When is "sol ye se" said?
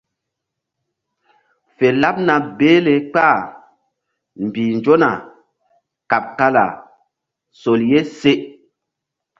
7.61-8.31